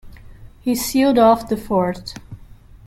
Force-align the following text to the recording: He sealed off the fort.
He 0.61 0.73
sealed 0.73 1.19
off 1.19 1.47
the 1.47 1.55
fort. 1.55 2.15